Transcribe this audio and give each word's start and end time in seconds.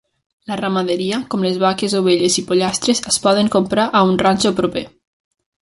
La 0.51 0.55
ramaderia, 0.61 1.19
com 1.33 1.45
les 1.47 1.59
vaques, 1.65 1.95
ovelles 1.99 2.39
i 2.43 2.45
pollastres, 2.49 3.03
es 3.13 3.21
poden 3.27 3.53
comprar 3.59 3.87
a 4.01 4.03
un 4.09 4.19
ranxo 4.27 4.57
proper. 4.63 4.85